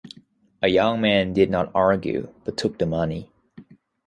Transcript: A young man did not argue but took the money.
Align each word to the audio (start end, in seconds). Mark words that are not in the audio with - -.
A 0.63 0.67
young 0.67 0.99
man 0.99 1.31
did 1.31 1.51
not 1.51 1.69
argue 1.75 2.33
but 2.43 2.57
took 2.57 2.79
the 2.79 2.87
money. 2.87 3.31